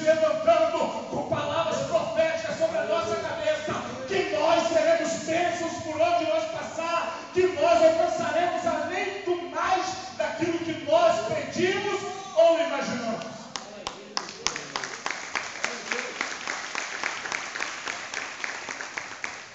[0.03, 3.73] estamos te levantando com palavras proféticas sobre a nossa cabeça,
[4.07, 10.59] que nós seremos bênçãos por onde nós passar, que nós alcançaremos além do mais daquilo
[10.59, 12.01] que nós pedimos
[12.35, 13.33] ou imaginamos.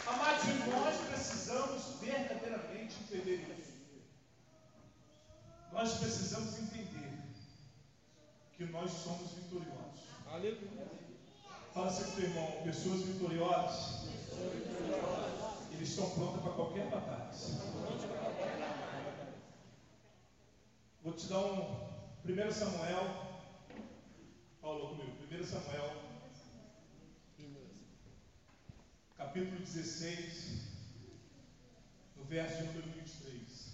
[0.06, 3.78] Amados, nós precisamos verdadeiramente entender isso.
[5.72, 7.18] Nós precisamos entender
[8.56, 9.88] que nós somos vitoriosos.
[10.30, 10.86] Aleluia.
[11.72, 14.08] Fala assim para o irmão, pessoas vitoriosas,
[15.72, 17.30] eles estão prontos para qualquer batalha.
[21.02, 21.88] Vou te dar um
[22.26, 23.06] 1 Samuel,
[24.60, 26.02] Paulo comigo, 1 Samuel,
[29.16, 30.62] capítulo 16,
[32.16, 33.68] no verso número 23.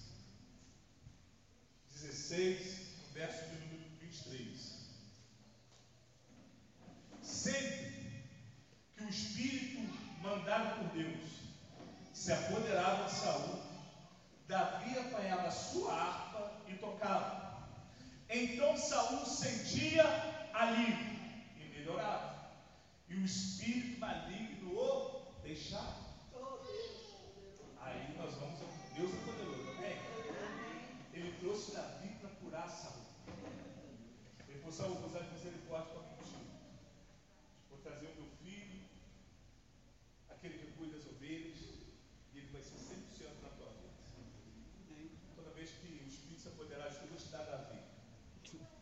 [1.93, 4.75] 16, no verso número 23.
[7.23, 8.23] Sempre
[8.95, 9.81] que o Espírito
[10.23, 11.41] mandado por Deus
[12.13, 13.63] se apoderava de Saul,
[14.47, 17.67] Davi apanhava sua harpa e tocava.
[18.29, 20.05] Então Saul sentia
[20.53, 21.19] alívio
[21.57, 22.35] e melhorava.
[23.09, 24.54] E o espírito maligno
[25.55, 25.95] o deixava.
[27.81, 28.59] Aí nós vamos,
[28.97, 29.97] Deus é poderoso, amém?
[31.13, 33.05] Ele trouxe Davi para curar Saul.
[34.49, 36.51] Ele falou, Saul, vou usar de misericórdia para contigo.
[37.71, 38.83] Vou trazer o meu filho,
[40.29, 41.59] aquele que cuida das ovelhas,
[42.33, 43.95] e ele vai ser 100% na tua vida.
[45.37, 47.79] Toda vez que o Espírito se apoderar de tu, te Davi.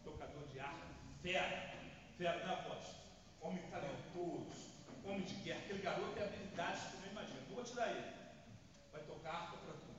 [0.05, 0.87] Tocador de arco,
[1.21, 1.75] fera,
[2.17, 2.97] fera da voz,
[3.41, 4.73] homem talentoso,
[5.05, 5.61] homem de guerra.
[5.61, 7.09] Aquele garoto tem habilidades que tu não
[8.93, 9.93] Vai tocar harpa para tu.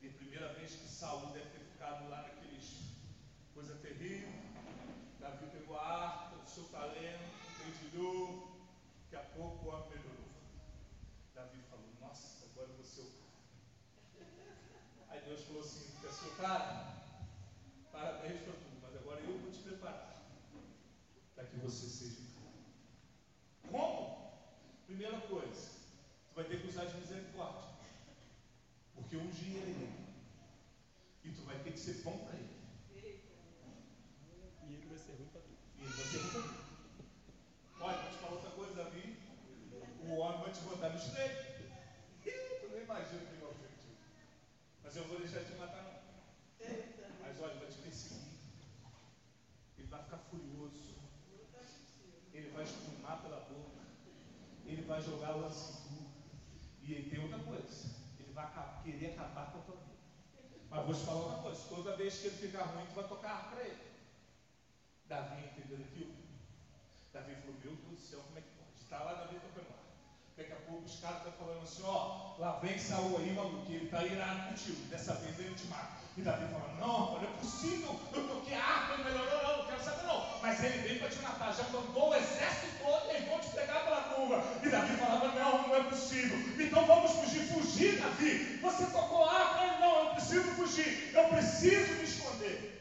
[0.00, 2.86] E primeira vez que Saul deve ter ficado lá naqueles
[3.52, 4.28] coisa terrível,
[5.18, 7.32] Davi pegou a harpa, o seu talento,
[7.64, 8.52] dedilhou,
[9.02, 10.26] daqui a pouco o homem melhorou.
[11.34, 13.26] Davi falou, nossa, agora eu vou ser o cara.
[15.08, 16.96] Aí Deus falou assim, quer ser o cara?
[17.90, 20.22] Parabéns para tudo, mas agora eu vou te preparar
[21.34, 22.52] para que você seja o cara.
[23.72, 24.16] Como?
[24.86, 25.70] Primeira coisa,
[26.28, 27.70] tu vai ter que usar de misericórdia.
[28.94, 30.06] Porque um dia ele é.
[31.26, 32.56] E tu vai ter que ser bom para ele.
[34.64, 35.50] E ele vai ser ruim para tu.
[35.76, 36.66] E ele vai ser bom para ele.
[37.80, 39.16] Olha, vou te falar outra coisa, Davi.
[40.02, 41.66] O homem vai te botar no estreito.
[42.24, 43.96] Tu não imagina o que o objetivo.
[44.82, 45.96] Mas eu vou deixar de te matar, não.
[47.20, 48.38] Mas olha, vai te perseguir.
[49.76, 50.96] Ele vai ficar furioso.
[52.32, 53.82] Ele vai espumar pela boca.
[54.64, 56.06] Ele vai jogar lance em tu.
[56.82, 57.96] E aí tem outra coisa.
[58.18, 58.50] Ele vai
[58.82, 59.85] querer acabar com a tua.
[60.70, 61.60] Mas vou te falar uma coisa.
[61.68, 63.86] Toda vez que ele ficar ruim, tu vai tocar para ele.
[65.08, 66.14] Davi entendeu aquilo.
[67.12, 68.82] Davi falou, meu Deus do céu, como é que pode?
[68.82, 69.86] Está lá Davi tocando arco.
[70.36, 73.86] Daqui a pouco os caras estão falando assim, ó, lá vem Saul aí, maluco, ele
[73.86, 74.82] está irado contigo.
[74.88, 75.96] Dessa vez ele te mata.
[76.16, 79.82] E Davi falando, não, não é possível, eu toquei a arma, melhorou, não, não quero
[79.82, 80.40] saber não.
[80.42, 83.80] Mas ele veio para te matar, já mandou o exército todo eles vão te pegar
[83.84, 84.42] pela curva.
[84.62, 86.38] E Davi falava, não, não é possível.
[86.58, 88.58] Então vamos fugir, fugir, Davi.
[88.62, 89.75] Você tocou a arma,
[90.28, 92.72] não, eu preciso fugir, eu preciso me esconder.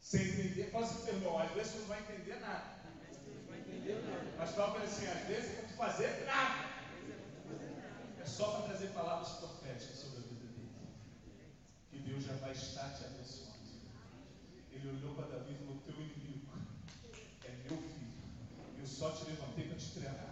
[0.00, 2.82] Sem entender, fala assim, irmão, às vezes você não vai entender nada.
[4.38, 6.72] Mas fala assim, às vezes para tu fazer nada.
[8.20, 10.70] É só para trazer palavras proféticas sobre a vida dele.
[11.90, 13.52] Que Deus já vai estar te abençoando.
[14.72, 16.46] Ele olhou para Davi e falou: Teu inimigo
[17.44, 18.12] é meu filho.
[18.78, 20.31] Eu só te levantei para te treinar.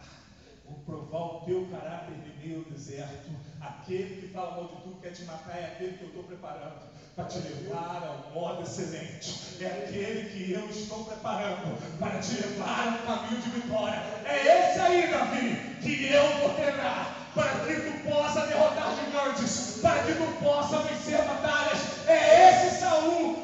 [0.70, 3.30] Vou provar o teu caráter em meio deserto.
[3.60, 6.90] Aquele que fala mal de tu quer te matar é aquele que eu estou preparando
[7.16, 9.56] para te levar ao modo excelente.
[9.60, 14.00] É aquele que eu estou preparando para te levar ao caminho de vitória.
[14.24, 20.02] É esse aí, Davi, que eu vou treinar para que tu possa derrotar gigantes, para
[20.04, 22.08] que tu possa vencer batalhas.
[22.08, 23.39] É esse Saul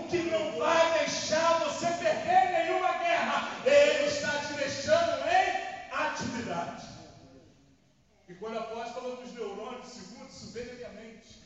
[8.38, 11.42] quando apóstolo falou dos neurônios, segundo, isso veio na minha mente.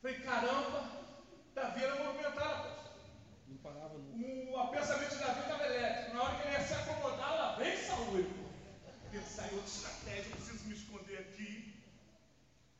[0.00, 0.90] Falei, caramba,
[1.54, 2.68] Davi era movimentado.
[3.48, 4.50] Não parava nunca.
[4.50, 6.16] O, o pensamento de Davi estava elétrico.
[6.16, 8.40] Na hora que ele ia se acomodar, lá vem pô,
[9.10, 11.74] Pensar em outra estratégia, eu preciso me esconder aqui.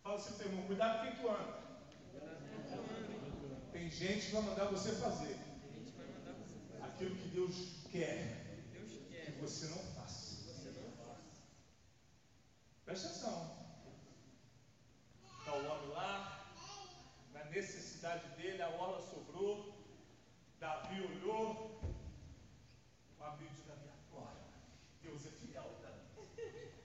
[0.03, 1.61] Fala assim, teu irmão, cuidado com quem tu anda.
[3.73, 5.37] Tem gente que vai mandar você fazer
[6.81, 7.55] aquilo que Deus
[7.91, 8.41] quer
[9.27, 10.31] que você não faça.
[12.91, 13.57] Presta atenção.
[15.39, 16.45] Está o homem lá,
[17.33, 19.79] na necessidade dele, a orla sobrou.
[20.59, 21.81] Davi olhou.
[23.17, 24.41] O amigo de Davi agora.
[25.03, 26.01] Deus é fiel, Davi.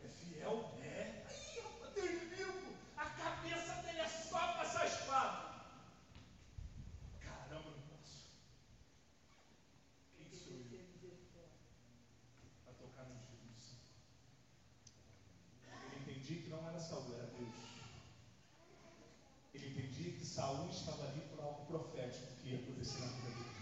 [0.03, 0.77] É fiel?
[0.83, 1.25] É.
[1.27, 2.75] Aí, rapaz, teu inimigo.
[2.95, 5.55] A cabeça dele é só passar a espada.
[7.19, 8.29] Caramba, não posso.
[10.15, 10.85] Quem sou eu?
[12.63, 13.81] Para tocar no Jesus.
[15.91, 17.55] Ele entendia que não era Saul, era Deus.
[19.53, 23.55] Ele entendia que Saul estava ali por algo profético que ia acontecer na vida dele.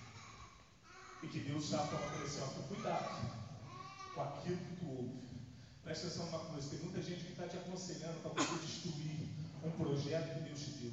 [1.24, 3.32] E que Deus ele assim, ó, cuidado
[4.14, 5.24] com aquilo que tu ouve.
[5.84, 9.30] Presta atenção numa coisa, tem muita gente que está te aconselhando para você destruir
[9.64, 10.84] um projeto que Deus te deu.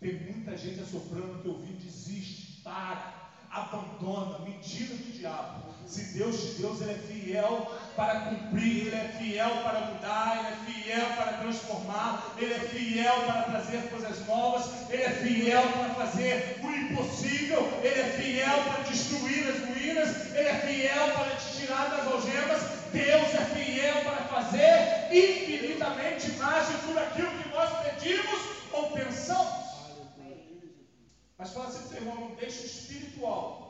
[0.00, 5.74] Tem muita gente assoprando que ouviu, desiste, para, abandona, mentira do diabo.
[5.86, 10.46] Se Deus te deu, Ele é fiel para cumprir, Ele é fiel para mudar, Ele
[10.46, 15.94] é fiel para transformar, Ele é fiel para trazer coisas novas, Ele é fiel para
[15.94, 21.58] fazer o impossível, Ele é fiel para destruir as ruínas, Ele é fiel para te
[21.58, 22.62] tirar das algemas.
[22.92, 28.40] Deus é fiel para fazer infinitamente mais de tudo aquilo que nós pedimos
[28.72, 29.66] ou pensamos.
[31.36, 33.68] Mas fala assim, seu irmão, não deixa o espiritual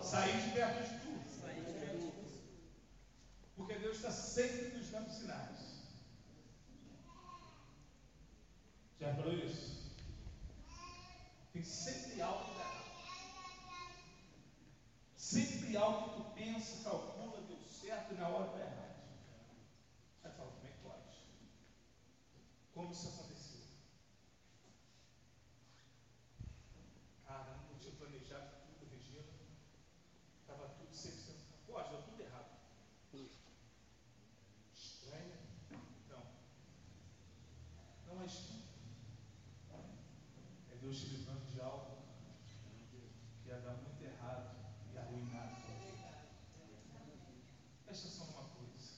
[0.00, 0.93] sair de perto de.
[3.64, 5.80] Porque Deus está sempre nos dando sinais.
[9.00, 9.90] Já falou isso?
[11.50, 12.84] Tem sempre algo errado.
[15.16, 19.02] Sempre algo que tu pensa, calcula, deu certo e na hora vai errado.
[20.24, 21.18] Aí fala, como é que pode?
[22.74, 23.62] Como isso aconteceu?
[27.26, 29.24] Caramba, eu tinha planejado tudo, Regina.
[30.42, 31.34] Estava tudo 100%.
[31.66, 32.54] Pode, deu tudo errado.
[34.74, 35.38] Estranho?
[36.08, 36.26] Não.
[38.06, 38.64] Não é estranho.
[40.70, 41.96] É Deus te livrando de algo
[43.42, 44.54] que ia dar muito errado
[44.92, 46.14] e arruinar a tua vida.
[47.84, 48.92] Presta atenção numa coisa.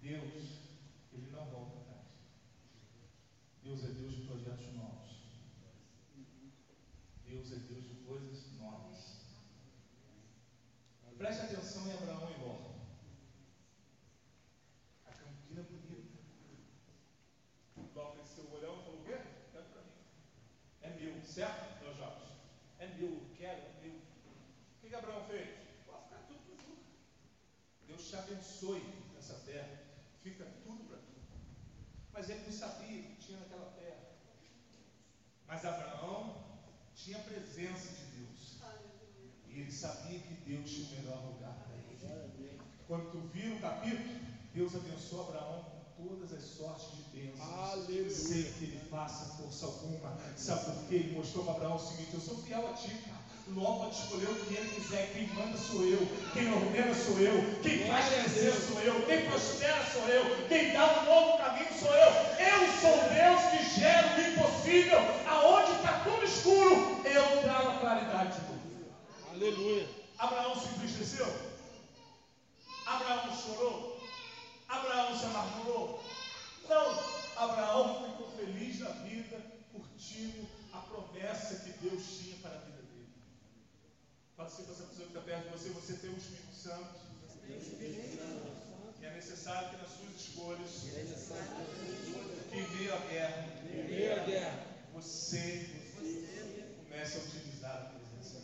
[0.00, 0.60] Deus,
[1.12, 2.06] Ele não volta atrás.
[3.62, 5.20] Deus é Deus de projetos novos.
[7.22, 9.20] Deus é Deus de coisas novas.
[11.18, 12.70] Preste atenção em Abraão e Ló.
[15.04, 16.20] A campina bonita.
[17.94, 19.40] Ló cresceu o olhão e falou: Quer?
[19.52, 19.90] Quero para mim.
[20.82, 22.30] É meu, certo, meus jovens?
[22.78, 23.96] É meu, eu quero, é meu.
[23.96, 25.48] O que, que Abraão fez?
[25.84, 26.78] Pode ficar tudo para tu.
[27.86, 28.82] Deus te abençoe
[29.14, 29.80] nessa terra.
[30.22, 31.20] Fica tudo para tu.
[32.12, 33.98] Mas ele não sabia que tinha naquela terra.
[35.46, 36.44] Mas Abraão
[36.94, 38.58] tinha a presença de Deus.
[39.48, 42.60] E ele sabia que Deus tinha o melhor lugar para ele.
[42.86, 44.20] Quando tu vira o capítulo,
[44.54, 45.64] Deus abençoou Abraão
[45.96, 47.40] com todas as sortes de bênçãos.
[47.40, 48.10] Aleluia.
[48.10, 50.16] Sem que ele faça força alguma.
[50.36, 50.94] Sabe por quê?
[50.96, 53.19] Ele mostrou para Abraão o seguinte: Eu sou fiel a ti, cara.
[53.48, 55.12] Ló pode escolher o que ele quiser.
[55.12, 56.06] Quem manda sou eu.
[56.32, 57.60] Quem ordena sou eu.
[57.62, 59.06] Quem faz crescer sou eu.
[59.06, 60.48] Quem prospera sou eu.
[60.48, 62.10] Quem dá um novo caminho sou eu.
[62.38, 64.98] Eu sou Deus que gera o impossível.
[65.26, 68.40] Aonde está tudo escuro, eu trago a claridade.
[69.32, 69.88] Aleluia.
[70.18, 71.26] Abraão se entristeceu?
[72.86, 74.00] Abraão chorou?
[74.68, 76.04] Abraão se amargurou?
[76.68, 77.20] Não.
[77.36, 79.40] Abraão ficou feliz na vida,
[79.72, 83.08] curtindo a promessa que Deus tinha para a vida dele.
[84.50, 87.00] Fala assim para essa pessoa que está perto de você, você tem o Espírito Santo.
[89.00, 90.70] E é necessário que nas suas escolhas,
[92.50, 94.66] que em meio à guerra, Em meio à guerra.
[94.92, 95.70] você
[96.82, 98.40] comece a utilizar a presença.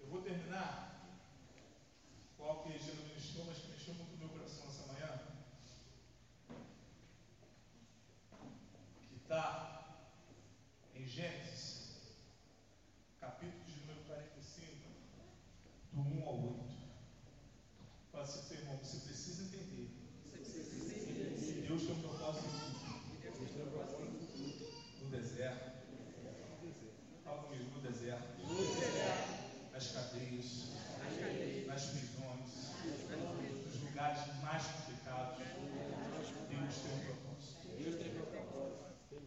[0.00, 1.18] Eu vou terminar
[2.38, 5.20] com algo que a Regina ministrou, mas que mexeu muito no meu coração essa manhã.
[9.10, 9.68] Que está
[10.94, 11.82] em Gênesis,
[13.20, 14.66] capítulo de número 45,
[15.92, 16.62] do 1 ao 8.
[18.10, 19.90] Fala assim, seu irmão, você precisa entender.
[20.32, 22.72] que Deus tem um propósito em tudo.
[25.02, 25.72] No deserto.
[27.24, 28.28] Fala comigo, no deserto.
[29.72, 30.68] Nas cadeias.
[31.66, 32.50] Nas prisões.
[33.64, 35.38] Nos lugares mais complicados.
[36.50, 37.68] Deus tem um propósito.
[37.78, 39.22] Deus tem propósito.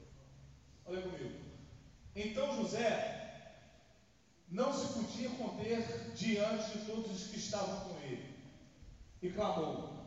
[0.86, 1.46] Olha comigo.
[2.26, 3.16] Então José
[4.50, 5.82] não se podia conter
[6.16, 8.34] diante de todos os que estavam com ele.
[9.22, 10.06] E clamou: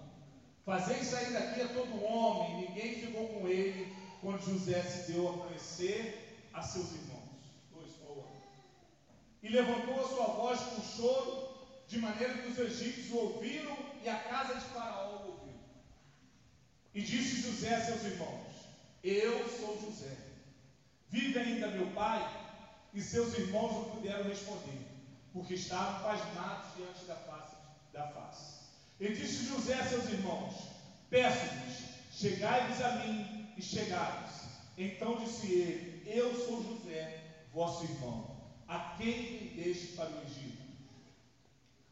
[0.64, 2.68] Fazei sair daqui a todo homem.
[2.68, 7.28] Ninguém ficou com ele quando José se deu a conhecer a seus irmãos.
[7.72, 7.92] Dois.
[9.42, 11.48] E levantou a sua voz com choro,
[11.86, 15.54] de maneira que os egípcios o ouviram e a casa de Faraó o ouviu.
[16.94, 18.46] E disse José a seus irmãos:
[19.04, 20.27] Eu sou José.
[21.10, 22.46] Vive ainda meu pai?
[22.94, 24.86] E seus irmãos não puderam responder,
[25.32, 27.56] porque estavam pasmados diante da face.
[27.92, 28.58] Da face.
[29.00, 30.54] E disse José a seus irmãos:
[31.10, 34.48] Peço-vos, chegai-vos a mim e chegai-vos.
[34.76, 38.36] Então disse ele: Eu sou José, vosso irmão,
[38.66, 40.62] a quem vendeste para o Egito.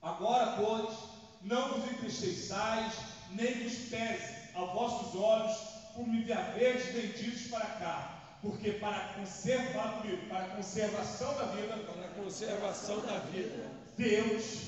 [0.03, 0.97] Agora, pois,
[1.43, 2.95] não vos entristeçais,
[3.31, 5.57] nem vos pese a vossos olhos
[5.95, 12.07] por me haveres vendidos para cá, porque para conservar para a conservação da vida, Para
[12.07, 13.71] a conservação da vida.
[13.97, 14.67] Deus,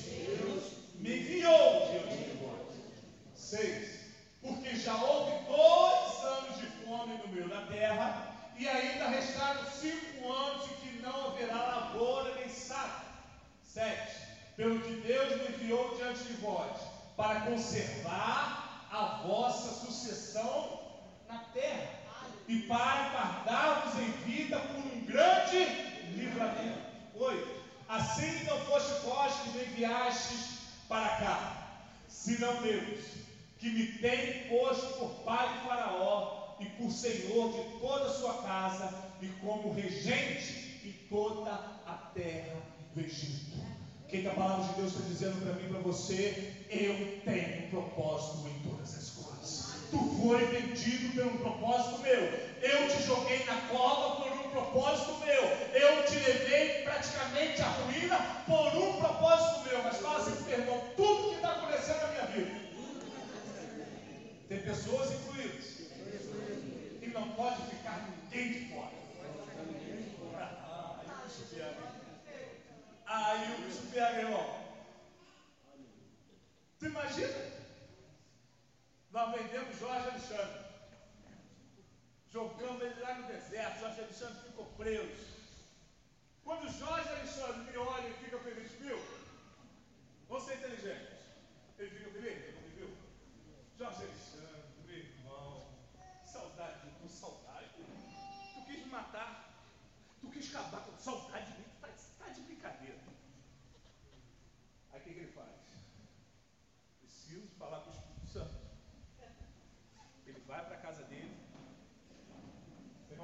[0.95, 2.75] me enviou diante de vós.
[3.35, 3.99] Seis.
[4.41, 10.31] Porque já houve dois anos de fome no meio da terra, e ainda restaram cinco
[10.31, 13.05] anos em que não haverá lavoura nem saco.
[13.63, 14.17] Sete.
[14.55, 16.77] Pelo que Deus me enviou diante de vós,
[17.15, 20.79] para conservar a vossa sucessão
[21.27, 21.87] na terra,
[22.49, 25.65] e para guardar-vos em vida por um grande
[26.15, 26.79] livramento.
[27.13, 27.59] Oito.
[27.87, 32.99] Assim não foste vós que me enviastes para cá, senão Deus,
[33.59, 38.41] que me tem posto por pai de Faraó e por senhor de toda a sua
[38.41, 41.51] casa e como regente em toda
[41.85, 42.57] a terra
[42.95, 43.57] do Egito.
[44.03, 46.65] O que, que a palavra de Deus está dizendo para mim e para você?
[46.69, 49.18] Eu tenho um propósito em todas as coisas.
[49.89, 52.21] Tu foi vendido por um propósito meu.
[52.61, 55.43] Eu te joguei na cova por um propósito meu.
[55.73, 59.83] Eu te levei praticamente à ruína por um propósito meu.
[59.83, 62.59] Mas fala assim, meu irmão, tudo que está acontecendo na minha vida.
[64.47, 65.79] Tem pessoas incluídas.
[67.01, 68.91] E não pode ficar ninguém de fora.
[73.07, 74.05] Ah, aí o bicho pega.
[74.05, 74.59] Aí o bicho.
[76.79, 77.58] Tu imagina?
[79.11, 80.69] Nós vendemos Jorge Alexandre.
[82.31, 83.79] Jogamos ele lá no deserto.
[83.79, 85.27] Jorge Alexandre ficou preso.
[86.43, 88.99] Quando Jorge Alexandre me olha e fica feliz, viu?
[90.27, 91.17] Vamos ser inteligentes.
[91.79, 92.33] Ele fica feliz?
[92.33, 92.97] Ele não me viu?
[93.77, 94.28] Jorge Alexandre,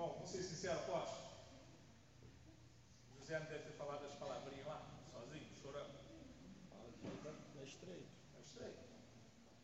[0.06, 1.16] Irmão, vamos ser sinceros, posso?
[3.18, 5.96] José não deve ter falado as palavrinhas lá, sozinho, chorando.
[6.70, 8.06] Fala que tá na estreita.
[8.38, 8.78] É estranho.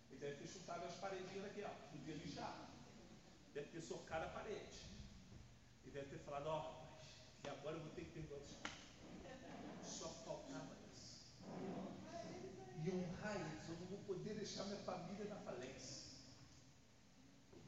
[0.09, 1.69] Ele deve ter chutado as paredinhas daqui, ó.
[1.91, 2.71] Podia lixar.
[3.53, 4.79] Deve ter socado a parede.
[5.85, 7.05] E deve ter falado, ó, rapaz,
[7.43, 8.49] e agora eu vou ter que perdoar os
[9.87, 11.35] Só faltava isso.
[12.83, 15.80] E honrar eles, eu não vou poder deixar minha família na falência.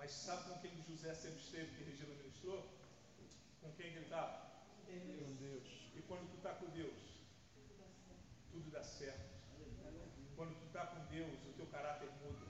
[0.04, 2.68] Mas sabe com quem José sempre esteve, que Regina ministrou?
[3.62, 4.51] Com quem que ele estava?
[4.86, 5.64] Com Deus.
[5.95, 6.99] E quando tu está com Deus,
[8.51, 9.32] tudo dá certo.
[10.36, 12.45] Quando tu está com Deus, o teu caráter muda.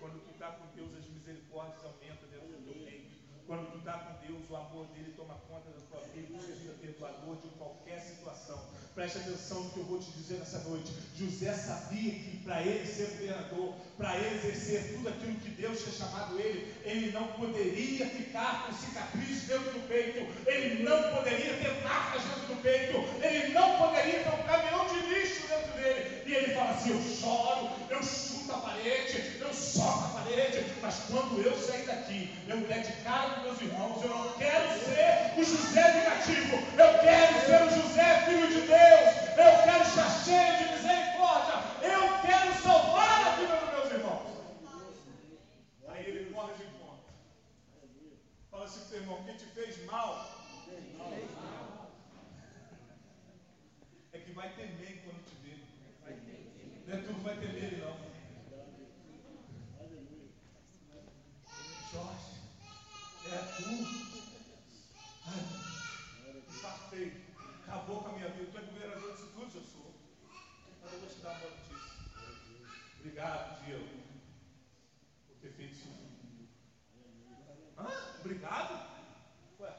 [0.00, 3.14] Quando tu está com Deus, as misericórdias aumentam dentro do teu peito.
[3.46, 7.36] Quando tu está com Deus, o amor dele toma conta da tua vida, fica perdoador
[7.36, 8.72] de qualquer situação.
[8.96, 10.90] Preste atenção no que eu vou te dizer nessa noite.
[11.14, 15.92] José sabia que para ele ser governador, para ele exercer tudo aquilo que Deus tinha
[15.92, 21.82] chamado ele, ele não poderia ficar com cicatrizes dentro do peito, ele não poderia ter
[21.84, 26.22] marcas dentro do peito, ele não poderia ter um caminhão de lixo dentro dele.
[26.24, 30.94] E ele fala assim: Eu choro, eu chuto a parede, eu soco a parede, mas
[31.10, 35.34] quando eu sair daqui, eu der de cara com meus irmãos, eu não quero ser
[35.36, 40.52] o José negativo, eu quero ser o José filho de Deus, eu quero estar cheio
[40.58, 44.30] de misericórdia, eu quero salvar a vida dos meus irmãos.
[45.88, 47.10] Aí ele corre de conta.
[48.50, 50.44] Fala assim pro teu irmão, te fez mal,
[54.12, 55.58] é que vai temer quando te ver.
[56.86, 57.96] Não é tu que vai temer não.
[61.92, 62.34] Jorge,
[63.26, 63.68] é tu.
[65.26, 65.42] Ai,
[66.48, 67.08] fartei.
[67.62, 68.50] Acabou com a minha vida.
[68.52, 69.94] Tu é governador disso tudo, eu sou.
[70.82, 71.94] Mas eu vou te dar uma boa notícia.
[73.00, 73.88] Obrigado, Diego,
[75.26, 76.48] por ter feito isso comigo.
[77.78, 77.86] Hã?
[78.20, 78.72] Obrigado?
[79.60, 79.72] Ué?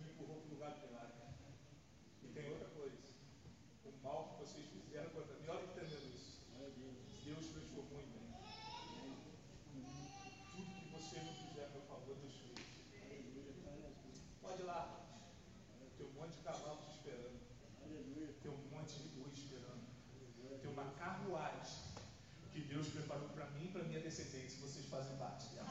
[0.00, 1.14] Me empurrou para o lugar de milagre.
[2.22, 2.96] E tem outra coisa.
[3.84, 6.40] O mal que vocês fizeram contra mim, olha entendendo isso.
[7.24, 8.28] Deus transformou em bem.
[10.52, 12.66] Tudo que vocês não fizeram a meu favor, Deus fez.
[14.40, 14.96] Pode ir lá.
[15.96, 17.38] Tem um monte de cavalo te esperando.
[18.42, 19.84] Tem um monte de boi esperando.
[20.60, 21.78] Tem uma carruagem
[22.52, 24.58] que Deus preparou para mim e para minha descendência.
[24.60, 25.70] Vocês fazem parte dela.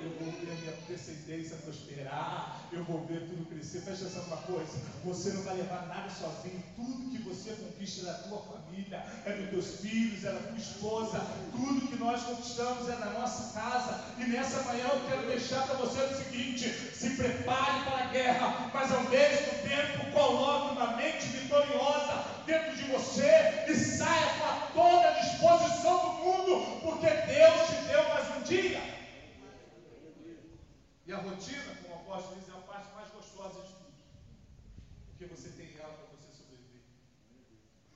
[0.00, 2.68] Eu vou ver minha descendência prosperar.
[2.72, 3.80] Eu vou ver tudo crescer.
[3.82, 4.78] Presta atenção numa coisa.
[5.04, 6.62] Você não vai levar nada sozinho.
[6.76, 10.56] Tudo que você conquista é da tua família, é dos teus filhos, é da tua
[10.56, 11.20] esposa.
[11.50, 14.04] Tudo que nós conquistamos é da nossa casa.
[14.18, 18.70] E nessa manhã eu quero deixar para você o seguinte: se prepare para a guerra,
[18.72, 25.08] mas ao mesmo tempo coloque uma mente vitoriosa dentro de você e saia com toda
[25.08, 28.80] a disposição do mundo, porque Deus te deu mais um dia.
[31.06, 33.94] E a rotina, como o apóstolo diz, é a parte mais gostosa de tudo.
[35.06, 36.82] Porque você tem ela para você sobreviver.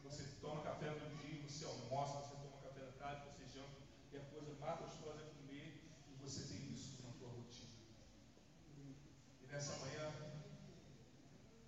[0.02, 3.76] Você toma café no dia, você almoça, você toma café da tarde, você janta,
[4.12, 7.68] e a coisa mais gostosa é comer, e você tem isso na tua rotina.
[9.42, 10.10] E nessa manhã,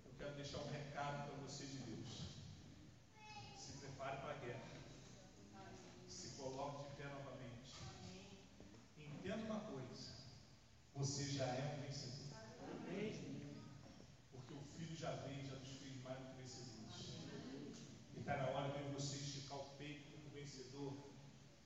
[0.03, 2.07] eu quero deixar um recado para você de Deus.
[3.55, 4.67] Se prepare para a guerra.
[6.07, 7.75] Se coloque de pé novamente.
[8.97, 9.77] Entenda uma coisa.
[10.95, 12.17] Você já é um vencedor.
[14.31, 17.77] Porque o filho já veio, já nos fez mais do que vencedores.
[18.15, 20.93] E está na hora de você esticar o peito como vencedor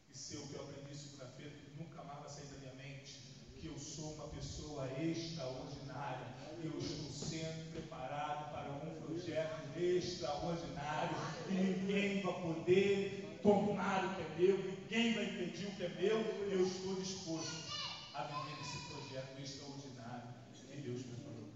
[0.09, 3.21] e ser o que eu aprendi segunda-feira, que nunca mais vai sair da minha mente,
[3.57, 6.27] que eu sou uma pessoa extraordinária.
[6.61, 11.15] Eu estou sendo preparado para um projeto extraordinário
[11.49, 15.89] e ninguém vai poder tomar o que é meu, ninguém vai impedir o que é
[15.89, 16.19] meu.
[16.51, 17.71] Eu estou disposto
[18.13, 21.49] a viver esse projeto extraordinário que Deus preparou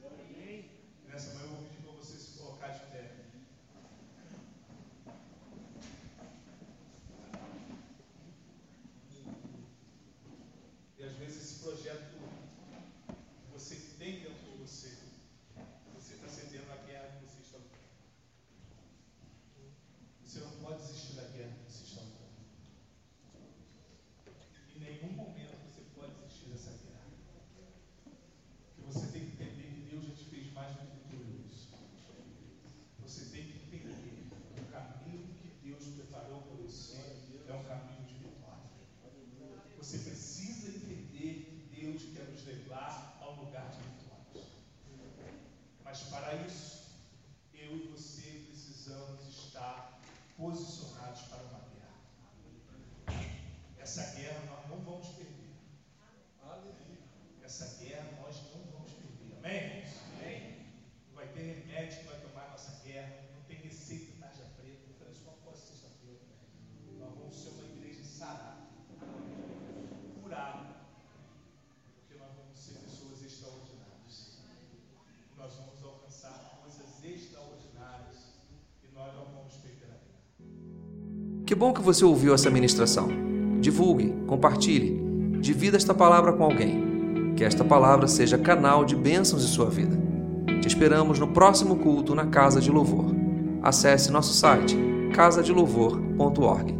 [0.00, 0.68] para mim.
[1.08, 3.10] Nessa manhã eu vou pedir para você se colocar de pé.
[10.98, 14.98] E às vezes esse projeto que você tem dentro de você,
[15.94, 17.80] você está cedendo à guerra que você está lutando.
[20.22, 22.20] Você não pode desistir da guerra que você está lutando.
[24.76, 27.08] Em nenhum momento você pode desistir dessa guerra.
[28.04, 31.68] Porque você tem que entender que Deus já te fez mais do que vitorioso.
[33.02, 36.96] Você tem que entender que o caminho que Deus preparou para você
[37.48, 38.70] é um caminho de vitória.
[39.76, 44.48] Você precisa entender que Deus quer nos levar a um lugar de vitória.
[45.84, 46.90] Mas para isso,
[47.52, 50.00] eu e você precisamos estar
[50.36, 53.20] posicionados para uma guerra.
[53.78, 55.50] Essa guerra nós não vamos perder.
[57.42, 59.36] Essa guerra nós não vamos perder.
[59.38, 59.82] Amém?
[59.82, 59.90] irmãos?
[61.08, 63.24] Não vai ter remédio que vai tomar nossa guerra.
[63.34, 64.86] Não tem receita tarja preta.
[64.86, 66.20] Eu falei isso uma sexta-feira.
[66.98, 68.68] Nós vamos ser uma igreja sarada.
[70.22, 70.76] Curada.
[71.96, 74.38] Porque nós vamos ser pessoas extraordinárias.
[75.36, 78.16] Nós vamos alcançar coisas extraordinárias.
[78.84, 81.39] E nós não vamos perder a guerra.
[81.50, 83.08] Que bom que você ouviu essa ministração.
[83.60, 85.02] Divulgue, compartilhe,
[85.40, 87.34] divida esta palavra com alguém.
[87.36, 89.98] Que esta palavra seja canal de bênçãos em sua vida.
[90.60, 93.12] Te esperamos no próximo culto na Casa de Louvor.
[93.64, 94.78] Acesse nosso site
[95.12, 96.79] casadelouvor.org.